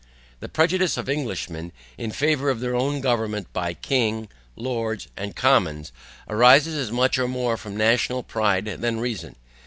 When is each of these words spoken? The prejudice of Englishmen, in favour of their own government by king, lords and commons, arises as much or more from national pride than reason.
The 0.39 0.49
prejudice 0.49 0.97
of 0.97 1.07
Englishmen, 1.07 1.71
in 1.95 2.09
favour 2.09 2.49
of 2.49 2.59
their 2.59 2.73
own 2.75 3.01
government 3.01 3.53
by 3.53 3.75
king, 3.75 4.29
lords 4.55 5.07
and 5.15 5.35
commons, 5.35 5.91
arises 6.27 6.75
as 6.75 6.91
much 6.91 7.19
or 7.19 7.27
more 7.27 7.55
from 7.55 7.77
national 7.77 8.23
pride 8.23 8.65
than 8.65 8.99
reason. 8.99 9.35